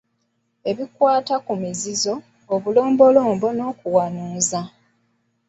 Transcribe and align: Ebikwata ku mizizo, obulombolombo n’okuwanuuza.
Ebikwata 0.69 1.35
ku 1.45 1.53
mizizo, 1.61 2.13
obulombolombo 2.53 3.47
n’okuwanuuza. 3.57 4.61